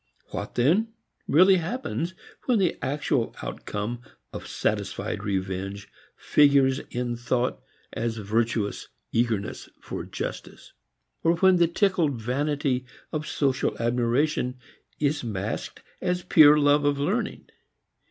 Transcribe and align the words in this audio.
What, 0.31 0.55
then, 0.55 0.87
really 1.27 1.57
happens 1.57 2.15
when 2.45 2.57
the 2.57 2.83
actual 2.83 3.35
outcome 3.43 4.01
of 4.33 4.47
satisfied 4.47 5.23
revenge 5.23 5.89
figures 6.15 6.79
in 6.89 7.15
thought 7.15 7.61
as 7.93 8.17
virtuous 8.17 8.87
eagerness 9.11 9.69
for 9.79 10.03
justice? 10.03 10.73
Or 11.21 11.35
when 11.35 11.57
the 11.57 11.67
tickled 11.67 12.19
vanity 12.19 12.83
of 13.11 13.27
social 13.27 13.77
admiration 13.79 14.57
is 14.99 15.23
masked 15.23 15.83
as 16.01 16.23
pure 16.23 16.57
love 16.57 16.83
of 16.83 16.97
learning? 16.97 17.45